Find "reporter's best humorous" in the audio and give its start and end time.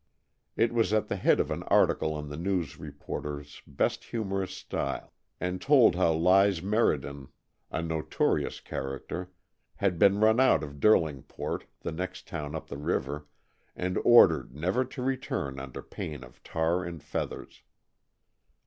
2.79-4.51